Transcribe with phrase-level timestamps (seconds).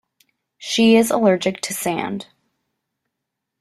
[0.57, 2.25] She is allergic to sand.